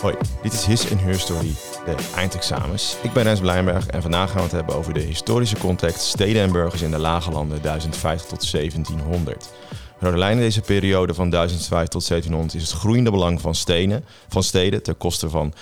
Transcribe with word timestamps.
Hoi, 0.00 0.14
dit 0.42 0.52
is 0.52 0.64
His 0.64 0.90
en 0.90 0.98
Her 0.98 1.18
Story, 1.18 1.52
de 1.84 2.10
eindexamens. 2.16 2.96
Ik 3.02 3.12
ben 3.12 3.22
Rens 3.22 3.40
Blijnberg 3.40 3.86
en 3.86 4.02
vandaag 4.02 4.28
gaan 4.28 4.36
we 4.36 4.42
het 4.42 4.52
hebben 4.52 4.74
over 4.74 4.92
de 4.92 5.00
historische 5.00 5.58
context 5.58 6.00
steden 6.00 6.42
en 6.42 6.52
burgers 6.52 6.82
in 6.82 6.90
de 6.90 6.98
lage 6.98 7.30
landen 7.30 7.62
1050 7.62 8.28
tot 8.28 8.50
1700. 8.50 9.50
Rode 9.98 10.16
lijn 10.16 10.36
in 10.36 10.42
deze 10.42 10.60
periode 10.60 11.14
van 11.14 11.30
1005 11.30 11.88
tot 11.88 12.08
1700 12.08 12.62
is 12.62 12.70
het 12.70 12.80
groeiende 12.80 13.10
belang 13.10 13.40
van 13.40 13.54
steden, 13.54 14.04
van 14.28 14.42
steden 14.42 14.82
ten 14.82 14.96
koste 14.96 15.28
van 15.28 15.52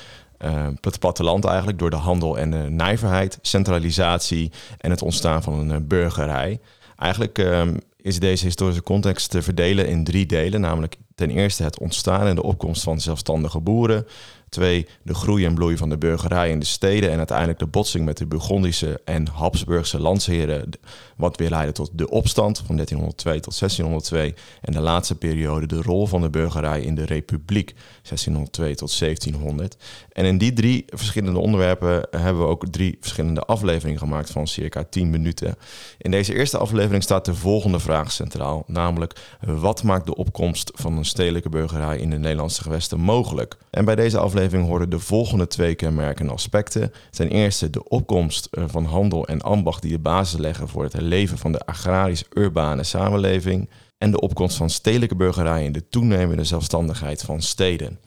uh, 0.44 0.66
het 0.80 0.98
platteland 0.98 1.44
eigenlijk 1.44 1.78
door 1.78 1.90
de 1.90 1.96
handel 1.96 2.38
en 2.38 2.50
de 2.50 2.70
nijverheid, 2.70 3.38
centralisatie 3.42 4.52
en 4.78 4.90
het 4.90 5.02
ontstaan 5.02 5.42
van 5.42 5.58
een 5.58 5.70
uh, 5.70 5.76
burgerij. 5.88 6.60
Eigenlijk 6.96 7.38
uh, 7.38 7.62
is 7.96 8.18
deze 8.18 8.44
historische 8.44 8.82
context 8.82 9.30
te 9.30 9.42
verdelen 9.42 9.88
in 9.88 10.04
drie 10.04 10.26
delen, 10.26 10.60
namelijk 10.60 10.96
ten 11.18 11.30
eerste 11.30 11.62
het 11.62 11.78
ontstaan 11.78 12.26
en 12.26 12.34
de 12.34 12.42
opkomst 12.42 12.82
van 12.82 13.00
zelfstandige 13.00 13.60
boeren, 13.60 14.06
Twee, 14.48 14.86
de 15.02 15.14
groei 15.14 15.44
en 15.44 15.54
bloei 15.54 15.76
van 15.76 15.88
de 15.88 15.98
burgerij 15.98 16.50
in 16.50 16.58
de 16.58 16.66
steden 16.66 17.10
en 17.10 17.16
uiteindelijk 17.18 17.58
de 17.58 17.66
botsing 17.66 18.04
met 18.04 18.16
de 18.16 18.26
Burgondische 18.26 19.00
en 19.04 19.28
Habsburgse 19.28 20.00
landsheren, 20.00 20.70
wat 21.16 21.36
weer 21.36 21.50
leidde 21.50 21.72
tot 21.72 21.90
de 21.92 22.10
opstand 22.10 22.62
van 22.66 22.74
1302 22.74 23.40
tot 23.40 23.58
1602 23.58 24.34
en 24.60 24.72
de 24.72 24.80
laatste 24.80 25.14
periode 25.14 25.66
de 25.66 25.82
rol 25.82 26.06
van 26.06 26.20
de 26.20 26.30
burgerij 26.30 26.80
in 26.80 26.94
de 26.94 27.04
republiek 27.04 27.74
1602 28.02 28.74
tot 28.74 28.98
1700. 28.98 29.76
En 30.12 30.24
in 30.24 30.38
die 30.38 30.52
drie 30.52 30.84
verschillende 30.86 31.38
onderwerpen 31.38 32.06
hebben 32.10 32.42
we 32.42 32.48
ook 32.48 32.66
drie 32.70 32.96
verschillende 33.00 33.40
afleveringen 33.40 33.98
gemaakt 33.98 34.30
van 34.30 34.46
circa 34.46 34.84
10 34.90 35.10
minuten. 35.10 35.56
In 35.98 36.10
deze 36.10 36.34
eerste 36.34 36.58
aflevering 36.58 37.02
staat 37.02 37.24
de 37.24 37.34
volgende 37.34 37.78
vraag 37.78 38.12
centraal, 38.12 38.64
namelijk 38.66 39.36
wat 39.40 39.82
maakt 39.82 40.06
de 40.06 40.16
opkomst 40.16 40.70
van 40.74 40.96
een 40.96 41.04
stedelijke 41.04 41.48
burgerij 41.48 41.98
in 41.98 42.10
de 42.10 42.18
Nederlandse 42.18 42.62
gewesten 42.62 43.00
mogelijk? 43.00 43.56
En 43.70 43.84
bij 43.84 43.94
deze 43.94 44.18
aflevering 44.18 44.36
aflevering 44.38 44.68
horen 44.68 44.90
de 44.90 44.98
volgende 44.98 45.46
twee 45.46 45.74
kenmerkende 45.74 46.32
aspecten. 46.32 46.92
Ten 47.10 47.28
eerste 47.28 47.70
de 47.70 47.88
opkomst 47.88 48.48
eh, 48.50 48.64
van 48.66 48.84
handel 48.84 49.26
en 49.26 49.40
ambacht 49.40 49.82
die 49.82 49.90
de 49.90 49.98
basis 49.98 50.38
leggen 50.38 50.68
voor 50.68 50.82
het 50.82 51.00
leven 51.00 51.38
van 51.38 51.52
de 51.52 51.66
agrarisch-urbane 51.66 52.82
samenleving. 52.82 53.70
En 53.96 54.10
de 54.10 54.20
opkomst 54.20 54.56
van 54.56 54.70
stedelijke 54.70 55.16
burgerij 55.16 55.66
en 55.66 55.72
de 55.72 55.88
toenemende 55.88 56.44
zelfstandigheid 56.44 57.22
van 57.22 57.42
steden. 57.42 57.98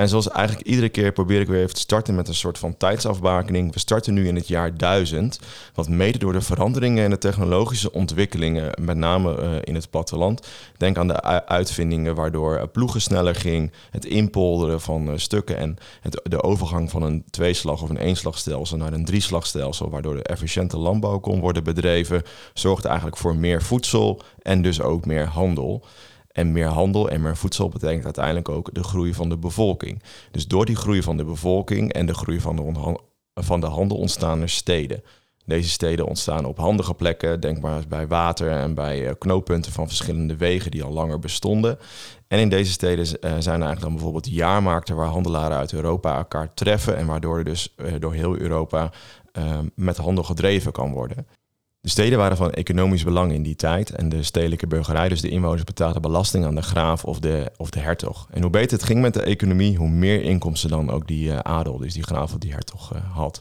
En 0.00 0.08
zoals 0.08 0.30
eigenlijk 0.30 0.66
iedere 0.66 0.88
keer 0.88 1.12
probeer 1.12 1.40
ik 1.40 1.46
weer 1.46 1.62
even 1.62 1.74
te 1.74 1.80
starten 1.80 2.14
met 2.14 2.28
een 2.28 2.34
soort 2.34 2.58
van 2.58 2.76
tijdsafbakening. 2.76 3.72
We 3.72 3.78
starten 3.78 4.14
nu 4.14 4.28
in 4.28 4.34
het 4.34 4.48
jaar 4.48 4.76
1000, 4.76 5.40
wat 5.74 5.88
mede 5.88 6.18
door 6.18 6.32
de 6.32 6.40
veranderingen 6.40 7.04
en 7.04 7.10
de 7.10 7.18
technologische 7.18 7.92
ontwikkelingen, 7.92 8.72
met 8.80 8.96
name 8.96 9.36
uh, 9.38 9.50
in 9.60 9.74
het 9.74 9.90
platteland. 9.90 10.46
Denk 10.76 10.98
aan 10.98 11.08
de 11.08 11.46
uitvindingen 11.46 12.14
waardoor 12.14 12.68
ploegen 12.68 13.00
sneller 13.00 13.34
ging, 13.34 13.72
het 13.90 14.04
inpolderen 14.04 14.80
van 14.80 15.08
uh, 15.08 15.16
stukken 15.16 15.56
en 15.56 15.76
de 16.22 16.42
overgang 16.42 16.90
van 16.90 17.02
een 17.02 17.24
tweeslag 17.30 17.82
of 17.82 17.88
een 17.88 17.96
eenslagstelsel 17.96 18.76
naar 18.76 18.92
een 18.92 19.04
drieslagstelsel, 19.04 19.90
waardoor 19.90 20.14
de 20.14 20.22
efficiënte 20.22 20.76
landbouw 20.76 21.18
kon 21.18 21.40
worden 21.40 21.64
bedreven, 21.64 22.22
zorgde 22.54 22.88
eigenlijk 22.88 23.16
voor 23.16 23.36
meer 23.36 23.62
voedsel 23.62 24.22
en 24.42 24.62
dus 24.62 24.80
ook 24.80 25.06
meer 25.06 25.26
handel. 25.26 25.84
En 26.40 26.52
meer 26.52 26.66
handel 26.66 27.10
en 27.10 27.20
meer 27.20 27.36
voedsel 27.36 27.68
betekent 27.68 28.04
uiteindelijk 28.04 28.48
ook 28.48 28.74
de 28.74 28.82
groei 28.82 29.14
van 29.14 29.28
de 29.28 29.36
bevolking. 29.36 30.02
Dus 30.30 30.46
door 30.46 30.66
die 30.66 30.76
groei 30.76 31.02
van 31.02 31.16
de 31.16 31.24
bevolking 31.24 31.92
en 31.92 32.06
de 32.06 32.14
groei 32.14 32.40
van 32.40 33.60
de, 33.60 33.66
handel 33.66 33.96
ontstaan 33.96 34.40
er 34.40 34.48
steden. 34.48 35.02
Deze 35.44 35.68
steden 35.68 36.06
ontstaan 36.06 36.44
op 36.44 36.56
handige 36.58 36.94
plekken, 36.94 37.40
denk 37.40 37.60
maar 37.60 37.82
bij 37.88 38.06
water 38.06 38.50
en 38.50 38.74
bij 38.74 39.06
eh, 39.06 39.14
knooppunten 39.18 39.72
van 39.72 39.86
verschillende 39.86 40.36
wegen 40.36 40.70
die 40.70 40.82
al 40.82 40.92
langer 40.92 41.18
bestonden. 41.18 41.78
En 42.28 42.38
in 42.38 42.48
deze 42.48 42.72
steden 42.72 43.04
uh, 43.04 43.14
zijn 43.20 43.32
er 43.34 43.66
eigenlijk 43.66 43.80
dan 43.80 43.92
bijvoorbeeld 43.92 44.30
jaarmarkten 44.30 44.96
waar 44.96 45.08
handelaren 45.08 45.56
uit 45.56 45.72
Europa 45.72 46.16
elkaar 46.16 46.54
treffen 46.54 46.96
en 46.96 47.06
waardoor 47.06 47.38
er 47.38 47.44
dus 47.44 47.74
uh, 47.76 47.92
door 47.98 48.14
heel 48.14 48.36
Europa 48.36 48.92
met 49.74 49.96
handel 49.96 50.24
gedreven 50.24 50.72
kan 50.72 50.92
worden. 50.92 51.26
De 51.82 51.88
steden 51.88 52.18
waren 52.18 52.36
van 52.36 52.50
economisch 52.50 53.04
belang 53.04 53.32
in 53.32 53.42
die 53.42 53.56
tijd 53.56 53.90
en 53.90 54.08
de 54.08 54.22
stedelijke 54.22 54.66
burgerij, 54.66 55.08
dus 55.08 55.20
de 55.20 55.28
inwoners, 55.28 55.64
betaalden 55.64 56.02
belasting 56.02 56.44
aan 56.44 56.54
de 56.54 56.62
graaf 56.62 57.04
of 57.04 57.18
de, 57.18 57.52
of 57.56 57.70
de 57.70 57.80
hertog. 57.80 58.26
En 58.30 58.42
hoe 58.42 58.50
beter 58.50 58.76
het 58.78 58.86
ging 58.86 59.00
met 59.00 59.14
de 59.14 59.22
economie, 59.22 59.76
hoe 59.76 59.88
meer 59.88 60.22
inkomsten 60.22 60.70
dan 60.70 60.90
ook 60.90 61.06
die 61.06 61.28
uh, 61.28 61.38
adel, 61.38 61.78
dus 61.78 61.94
die 61.94 62.02
graaf 62.02 62.32
of 62.32 62.38
die 62.38 62.52
hertog, 62.52 62.94
uh, 62.94 63.00
had. 63.14 63.40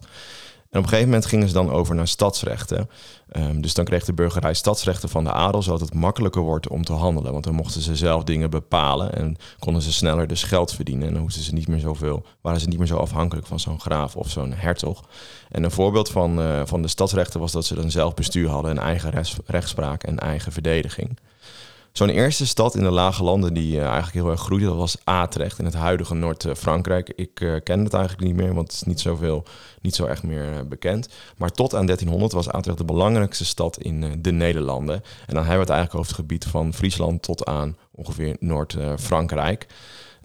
En 0.70 0.78
op 0.78 0.84
een 0.84 0.90
gegeven 0.90 1.10
moment 1.10 1.30
gingen 1.30 1.48
ze 1.48 1.54
dan 1.54 1.72
over 1.72 1.96
naar 1.96 2.08
stadsrechten. 2.08 2.90
Um, 3.38 3.62
dus 3.62 3.74
dan 3.74 3.86
kreeg 3.86 4.06
de 4.06 4.14
burgerij 4.14 4.54
stadsrechten 4.54 5.10
van 5.10 5.24
de 5.24 5.32
adel, 5.32 5.62
zodat 5.62 5.80
het 5.80 5.94
makkelijker 5.94 6.42
wordt 6.42 6.68
om 6.68 6.84
te 6.84 6.94
handelen. 6.94 7.32
Want 7.32 7.44
dan 7.44 7.54
mochten 7.54 7.82
ze 7.82 7.96
zelf 7.96 8.24
dingen 8.24 8.50
bepalen 8.50 9.14
en 9.16 9.36
konden 9.60 9.82
ze 9.82 9.94
sneller 9.94 10.28
dus 10.28 10.44
geld 10.44 10.74
verdienen. 10.74 11.08
En 11.08 11.14
dan 11.14 11.22
hoefden 11.22 11.44
ze 11.44 11.54
niet 11.54 11.68
meer 11.68 11.80
zoveel, 11.80 12.26
waren 12.42 12.60
ze 12.60 12.68
niet 12.68 12.78
meer 12.78 12.88
zo 12.88 12.98
afhankelijk 12.98 13.48
van 13.48 13.60
zo'n 13.60 13.80
graaf 13.80 14.16
of 14.16 14.30
zo'n 14.30 14.54
hertog. 14.54 15.04
En 15.50 15.64
een 15.64 15.72
voorbeeld 15.72 16.10
van, 16.10 16.40
uh, 16.40 16.62
van 16.66 16.82
de 16.82 16.88
stadsrechten 16.88 17.40
was 17.40 17.52
dat 17.52 17.66
ze 17.66 17.76
dan 17.76 17.92
zelf 17.92 18.14
bestuur 18.14 18.50
hadden, 18.50 18.72
een 18.72 18.78
eigen 18.78 19.10
rechts, 19.10 19.38
rechtspraak 19.46 20.04
en 20.04 20.20
eigen 20.20 20.52
verdediging. 20.52 21.18
Zo'n 21.92 22.10
eerste 22.10 22.48
stad 22.48 22.76
in 22.76 22.84
de 22.84 22.90
lage 22.90 23.24
landen 23.24 23.54
die 23.54 23.76
uh, 23.76 23.82
eigenlijk 23.82 24.14
heel 24.14 24.30
erg 24.30 24.42
groeide, 24.42 24.66
dat 24.66 24.76
was 24.76 24.98
Atrecht 25.04 25.60
in 25.60 25.66
het 25.66 25.74
huidige 25.74 26.16
Noord-Frankrijk. 26.16 27.12
Ik 27.16 27.40
uh, 27.40 27.56
ken 27.64 27.84
het 27.84 27.94
eigenlijk 27.94 28.24
niet 28.26 28.36
meer, 28.36 28.54
want 28.54 28.68
het 28.68 28.76
is 28.76 28.84
niet, 28.88 29.00
zoveel, 29.00 29.44
niet 29.82 29.96
zo 29.96 30.06
echt 30.06 30.24
meer 30.24 30.54
uh, 30.54 30.60
bekend. 30.70 31.10
Maar 31.38 31.52
tot 31.52 31.76
aan 31.76 31.86
1300 31.86 32.34
was 32.34 32.50
Atrecht 32.50 32.78
de 32.78 32.84
belangrijkste 32.84 33.46
stad 33.46 33.78
in 33.78 34.22
de 34.22 34.32
Nederlanden. 34.32 34.96
En 34.96 35.34
dan 35.36 35.46
hebben 35.46 35.54
we 35.54 35.60
het 35.60 35.70
eigenlijk 35.70 36.00
over 36.00 36.12
het 36.12 36.22
gebied 36.22 36.46
van 36.46 36.74
Friesland 36.74 37.22
tot 37.22 37.46
aan 37.46 37.78
ongeveer 37.92 38.36
Noord-Frankrijk. 38.40 39.68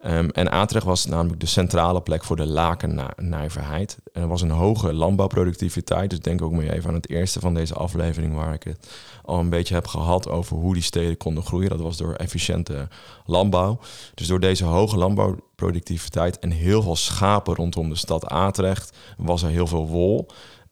Um, 0.07 0.31
en 0.31 0.51
Atrecht 0.51 0.85
was 0.85 1.07
namelijk 1.07 1.41
de 1.41 1.47
centrale 1.47 2.01
plek 2.01 2.25
voor 2.25 2.37
de 2.37 2.47
lakennijverheid. 2.47 3.99
Er 4.13 4.29
was 4.29 4.43
een 4.43 4.51
hoge 4.51 4.93
landbouwproductiviteit. 4.93 6.11
Dus 6.11 6.21
denk 6.21 6.43
ook 6.43 6.53
maar 6.53 6.65
even 6.65 6.89
aan 6.89 6.95
het 6.95 7.09
eerste 7.09 7.41
van 7.41 7.55
deze 7.55 7.75
aflevering... 7.75 8.35
waar 8.35 8.53
ik 8.53 8.63
het 8.63 8.89
al 9.23 9.39
een 9.39 9.49
beetje 9.49 9.75
heb 9.75 9.87
gehad 9.87 10.29
over 10.29 10.57
hoe 10.57 10.75
die 10.75 10.83
steden 10.83 11.17
konden 11.17 11.45
groeien. 11.45 11.69
Dat 11.69 11.81
was 11.81 11.97
door 11.97 12.15
efficiënte 12.15 12.89
landbouw. 13.27 13.79
Dus 14.15 14.27
door 14.27 14.41
deze 14.41 14.65
hoge 14.65 14.97
landbouwproductiviteit 14.97 16.39
en 16.39 16.51
heel 16.51 16.83
veel 16.83 16.97
schapen 16.97 17.55
rondom 17.55 17.89
de 17.89 17.97
stad 17.97 18.27
Atrecht... 18.27 18.97
was 19.17 19.43
er 19.43 19.51
heel 19.51 19.67
veel 19.67 19.89
wol... 19.89 20.27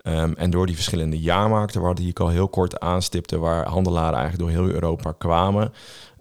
Um, 0.05 0.35
en 0.37 0.51
door 0.51 0.67
die 0.67 0.75
verschillende 0.75 1.21
jaarmarkten, 1.21 1.81
waar 1.81 1.95
die 1.95 2.09
ik 2.09 2.21
al 2.21 2.29
heel 2.29 2.49
kort 2.49 2.81
aanstipte, 2.81 3.39
waar 3.39 3.69
handelaren 3.69 4.19
eigenlijk 4.19 4.39
door 4.39 4.65
heel 4.65 4.75
Europa 4.75 5.13
kwamen, 5.13 5.73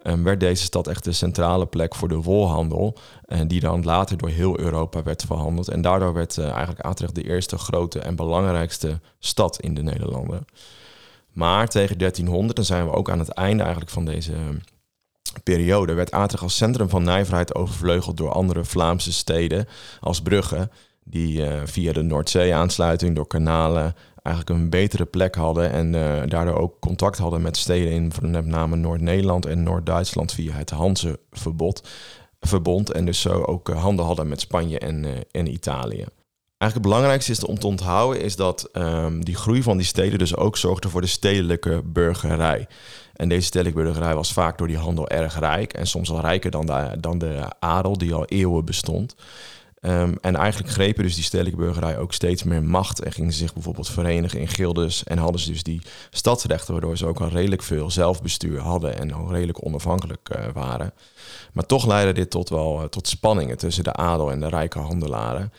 um, 0.02 0.22
werd 0.22 0.40
deze 0.40 0.64
stad 0.64 0.86
echt 0.86 1.04
de 1.04 1.12
centrale 1.12 1.66
plek 1.66 1.94
voor 1.94 2.08
de 2.08 2.22
wolhandel. 2.22 2.96
En 3.24 3.48
die 3.48 3.60
dan 3.60 3.84
later 3.84 4.16
door 4.16 4.28
heel 4.28 4.58
Europa 4.58 5.02
werd 5.02 5.22
verhandeld. 5.22 5.68
En 5.68 5.82
daardoor 5.82 6.12
werd 6.12 6.36
uh, 6.36 6.48
eigenlijk 6.48 6.80
Atrecht 6.80 7.14
de 7.14 7.24
eerste 7.24 7.58
grote 7.58 7.98
en 7.98 8.16
belangrijkste 8.16 9.00
stad 9.18 9.60
in 9.60 9.74
de 9.74 9.82
Nederlanden. 9.82 10.44
Maar 11.32 11.68
tegen 11.68 11.98
1300, 11.98 12.56
dan 12.56 12.64
zijn 12.64 12.84
we 12.84 12.92
ook 12.92 13.10
aan 13.10 13.18
het 13.18 13.28
einde 13.28 13.62
eigenlijk 13.62 13.92
van 13.92 14.04
deze 14.04 14.32
ehm, 14.32 14.56
periode, 15.42 15.92
werd 15.92 16.10
Atrecht 16.10 16.42
als 16.42 16.56
centrum 16.56 16.88
van 16.88 17.02
nijverheid 17.02 17.54
overvleugeld 17.54 18.16
door 18.16 18.32
andere 18.32 18.64
Vlaamse 18.64 19.12
steden 19.12 19.66
als 20.00 20.22
Brugge 20.22 20.68
die 21.04 21.38
uh, 21.38 21.60
via 21.64 21.92
de 21.92 22.02
Noordzee-aansluiting 22.02 23.16
door 23.16 23.26
kanalen 23.26 23.94
eigenlijk 24.22 24.58
een 24.58 24.70
betere 24.70 25.04
plek 25.04 25.34
hadden 25.34 25.70
en 25.70 25.92
uh, 25.92 26.22
daardoor 26.26 26.56
ook 26.56 26.80
contact 26.80 27.18
hadden 27.18 27.42
met 27.42 27.56
steden 27.56 27.92
in 27.92 28.12
met 28.20 28.46
name 28.46 28.76
Noord-Nederland 28.76 29.46
en 29.46 29.62
Noord-Duitsland 29.62 30.32
via 30.32 30.52
het 30.52 30.70
Hanse-verbod. 30.70 31.88
Verbond 32.40 32.90
en 32.90 33.04
dus 33.04 33.20
zo 33.20 33.42
ook 33.42 33.68
uh, 33.68 33.82
handel 33.82 34.06
hadden 34.06 34.28
met 34.28 34.40
Spanje 34.40 34.78
en, 34.78 35.06
en 35.30 35.52
Italië. 35.52 36.04
Eigenlijk 36.62 36.74
het 36.74 36.82
belangrijkste 36.82 37.32
is 37.32 37.44
om 37.44 37.58
te 37.58 37.66
onthouden 37.66 38.22
is 38.22 38.36
dat 38.36 38.68
um, 38.72 39.24
die 39.24 39.34
groei 39.34 39.62
van 39.62 39.76
die 39.76 39.86
steden 39.86 40.18
dus 40.18 40.36
ook 40.36 40.56
zorgde 40.56 40.88
voor 40.88 41.00
de 41.00 41.06
stedelijke 41.06 41.82
burgerij. 41.84 42.66
En 43.14 43.28
deze 43.28 43.46
stedelijke 43.46 43.82
burgerij 43.82 44.14
was 44.14 44.32
vaak 44.32 44.58
door 44.58 44.66
die 44.66 44.78
handel 44.78 45.08
erg 45.08 45.38
rijk 45.38 45.72
en 45.72 45.86
soms 45.86 46.10
al 46.10 46.20
rijker 46.20 46.50
dan 46.50 46.66
de, 46.66 46.96
dan 47.00 47.18
de 47.18 47.40
adel 47.58 47.98
die 47.98 48.14
al 48.14 48.24
eeuwen 48.24 48.64
bestond. 48.64 49.14
Um, 49.84 50.16
en 50.20 50.36
eigenlijk 50.36 50.72
grepen 50.72 51.02
dus 51.02 51.14
die 51.14 51.24
stedelijke 51.24 51.58
burgerij 51.58 51.98
ook 51.98 52.12
steeds 52.12 52.42
meer 52.42 52.62
macht 52.62 53.00
en 53.00 53.12
gingen 53.12 53.32
zich 53.32 53.52
bijvoorbeeld 53.54 53.88
verenigen 53.88 54.40
in 54.40 54.48
gildes 54.48 55.04
en 55.04 55.18
hadden 55.18 55.40
ze 55.40 55.50
dus 55.50 55.62
die 55.62 55.82
stadsrechten, 56.10 56.72
waardoor 56.72 56.96
ze 56.96 57.06
ook 57.06 57.20
al 57.20 57.28
redelijk 57.28 57.62
veel 57.62 57.90
zelfbestuur 57.90 58.60
hadden 58.60 58.98
en 58.98 59.12
al 59.12 59.32
redelijk 59.32 59.64
onafhankelijk 59.64 60.28
uh, 60.36 60.44
waren. 60.52 60.92
Maar 61.52 61.66
toch 61.66 61.86
leidde 61.86 62.12
dit 62.12 62.30
tot 62.30 62.48
wel 62.48 62.80
uh, 62.80 62.84
tot 62.84 63.08
spanningen 63.08 63.58
tussen 63.58 63.84
de 63.84 63.92
adel 63.92 64.30
en 64.30 64.40
de 64.40 64.48
rijke 64.48 64.78
handelaren. 64.78 65.52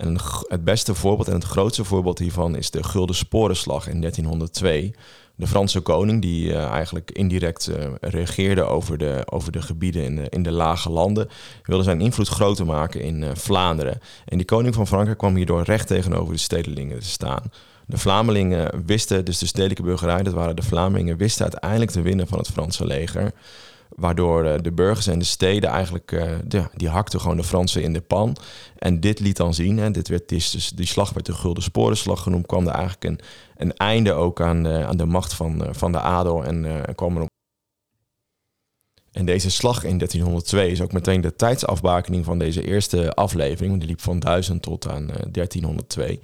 En 0.00 0.16
het 0.48 0.64
beste 0.64 0.94
voorbeeld 0.94 1.28
en 1.28 1.34
het 1.34 1.44
grootste 1.44 1.84
voorbeeld 1.84 2.18
hiervan 2.18 2.56
is 2.56 2.70
de 2.70 2.82
Gulden 2.82 3.16
Sporenslag 3.16 3.88
in 3.88 4.00
1302 4.00 4.94
de 5.40 5.46
Franse 5.46 5.80
koning, 5.80 6.22
die 6.22 6.48
uh, 6.48 6.64
eigenlijk 6.64 7.10
indirect 7.10 7.68
uh, 7.68 7.84
regeerde 8.00 8.62
over 8.62 8.98
de, 8.98 9.22
over 9.30 9.52
de 9.52 9.62
gebieden 9.62 10.04
in 10.04 10.16
de, 10.16 10.26
in 10.28 10.42
de 10.42 10.50
lage 10.50 10.90
landen, 10.90 11.28
wilde 11.62 11.82
zijn 11.82 12.00
invloed 12.00 12.28
groter 12.28 12.66
maken 12.66 13.00
in 13.00 13.22
uh, 13.22 13.30
Vlaanderen. 13.34 14.00
En 14.24 14.36
die 14.36 14.46
koning 14.46 14.74
van 14.74 14.86
Frankrijk 14.86 15.18
kwam 15.18 15.36
hierdoor 15.36 15.62
recht 15.62 15.86
tegenover 15.86 16.32
de 16.32 16.40
stedelingen 16.40 17.00
te 17.00 17.06
staan. 17.06 17.42
De 17.86 17.98
Vlamingen 17.98 18.82
wisten, 18.86 19.24
dus 19.24 19.38
de 19.38 19.46
stedelijke 19.46 19.82
burgerij, 19.82 20.22
dat 20.22 20.32
waren 20.32 20.56
de 20.56 20.62
Vlamingen, 20.62 21.16
wisten 21.16 21.42
uiteindelijk 21.42 21.90
te 21.90 22.02
winnen 22.02 22.26
van 22.26 22.38
het 22.38 22.48
Franse 22.48 22.86
leger. 22.86 23.32
Waardoor 23.96 24.44
eh, 24.44 24.62
de 24.62 24.72
burgers 24.72 25.06
en 25.06 25.18
de 25.18 25.24
steden 25.24 25.70
eigenlijk, 25.70 26.12
uh, 26.12 26.34
die 26.76 26.88
hakten 26.88 27.20
gewoon 27.20 27.36
de 27.36 27.44
Fransen 27.44 27.82
in 27.82 27.92
de 27.92 28.00
pan. 28.00 28.36
En 28.78 29.00
dit 29.00 29.20
liet 29.20 29.36
dan 29.36 29.54
zien, 29.54 29.78
hè, 29.78 29.90
dit 29.90 30.08
werd, 30.08 30.28
dus, 30.28 30.72
die 30.74 30.86
slag 30.86 31.12
werd 31.12 31.26
de 31.26 31.34
Gulden 31.34 31.62
Sporenslag 31.62 32.22
genoemd, 32.22 32.46
kwam 32.46 32.66
er 32.66 32.74
eigenlijk 32.74 33.04
een, 33.04 33.20
een 33.56 33.76
einde 33.76 34.12
ook 34.12 34.40
aan, 34.40 34.68
aan 34.68 34.96
de 34.96 35.04
macht 35.04 35.34
van, 35.34 35.66
van 35.70 35.92
de 35.92 36.00
adel 36.00 36.44
en 36.44 36.64
uh, 36.64 36.80
kwam 36.94 37.16
er 37.16 37.28
en 39.12 39.24
deze 39.26 39.50
slag 39.50 39.84
in 39.84 39.98
1302 39.98 40.70
is 40.70 40.80
ook 40.80 40.92
meteen 40.92 41.20
de 41.20 41.36
tijdsafbakening 41.36 42.24
van 42.24 42.38
deze 42.38 42.66
eerste 42.66 43.14
aflevering. 43.14 43.78
Die 43.78 43.88
liep 43.88 44.00
van 44.00 44.18
1000 44.18 44.62
tot 44.62 44.88
aan 44.88 45.06
1302. 45.06 46.20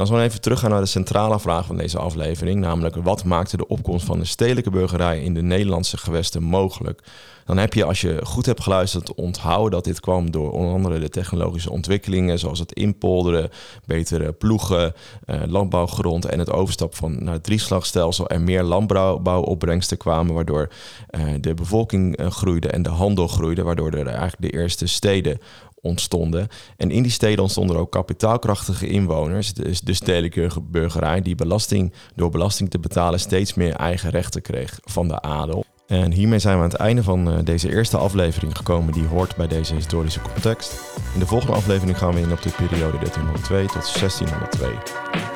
Als 0.00 0.10
we 0.10 0.20
even 0.20 0.40
teruggaan 0.40 0.70
naar 0.70 0.80
de 0.80 0.86
centrale 0.86 1.40
vraag 1.40 1.66
van 1.66 1.76
deze 1.76 1.98
aflevering, 1.98 2.60
namelijk 2.60 2.96
wat 2.96 3.24
maakte 3.24 3.56
de 3.56 3.68
opkomst 3.68 4.06
van 4.06 4.18
de 4.18 4.24
stedelijke 4.24 4.70
burgerij 4.70 5.22
in 5.22 5.34
de 5.34 5.42
Nederlandse 5.42 5.96
gewesten 5.96 6.42
mogelijk? 6.42 7.02
Dan 7.44 7.58
heb 7.58 7.74
je, 7.74 7.84
als 7.84 8.00
je 8.00 8.20
goed 8.22 8.46
hebt 8.46 8.62
geluisterd, 8.62 9.14
onthouden 9.14 9.70
dat 9.70 9.84
dit 9.84 10.00
kwam 10.00 10.30
door 10.30 10.52
onder 10.52 10.72
andere 10.72 10.98
de 10.98 11.08
technologische 11.08 11.70
ontwikkelingen, 11.70 12.38
zoals 12.38 12.58
het 12.58 12.72
inpolderen, 12.72 13.50
betere 13.86 14.32
ploegen, 14.32 14.94
eh, 15.24 15.40
landbouwgrond 15.46 16.24
en 16.24 16.38
het 16.38 16.50
overstap 16.50 16.94
van 16.94 17.24
naar 17.24 17.34
het 17.34 17.44
drieslagstelsel 17.44 18.28
en 18.28 18.44
meer 18.44 18.62
landbouwopbrengsten 18.62 19.96
kwamen, 19.96 20.34
waardoor 20.34 20.68
eh, 21.06 21.22
de 21.40 21.54
bevolking 21.54 22.16
eh, 22.16 22.30
groeide 22.30 22.68
en 22.68 22.82
de 22.82 22.90
handel 22.90 23.28
groeide, 23.28 23.62
waardoor 23.62 23.90
er 23.92 24.06
eigenlijk 24.06 24.52
de 24.52 24.58
eerste 24.58 24.86
steden 24.86 25.40
ontstonden. 25.82 26.48
En 26.76 26.90
in 26.90 27.02
die 27.02 27.12
steden 27.12 27.42
ontstonden 27.42 27.76
ook 27.76 27.92
kapitaalkrachtige 27.92 28.88
inwoners, 28.88 29.54
dus 29.54 29.80
de 29.80 29.94
stedelijke 29.94 30.48
burgerij, 30.62 31.22
die 31.22 31.34
belasting 31.34 31.92
door 32.14 32.30
belasting 32.30 32.70
te 32.70 32.78
betalen 32.78 33.20
steeds 33.20 33.54
meer 33.54 33.74
eigen 33.74 34.10
rechten 34.10 34.42
kreeg 34.42 34.78
van 34.84 35.08
de 35.08 35.22
adel. 35.22 35.64
En 35.86 36.12
hiermee 36.12 36.38
zijn 36.38 36.56
we 36.56 36.62
aan 36.62 36.68
het 36.68 36.78
einde 36.78 37.02
van 37.02 37.30
eh, 37.30 37.38
deze 37.44 37.70
eerste 37.70 37.96
aflevering 37.96 38.56
gekomen 38.56 38.92
die 38.92 39.06
hoort 39.06 39.36
bij 39.36 39.46
deze 39.46 39.74
historische 39.74 40.20
context. 40.20 40.80
In 41.14 41.20
de 41.20 41.26
volgende 41.26 41.56
aflevering 41.56 41.98
gaan 41.98 42.14
we 42.14 42.20
in 42.20 42.32
op 42.32 42.42
de 42.42 42.50
periode 42.50 42.98
1302 42.98 43.66
tot 43.66 44.00
1602. 44.00 45.29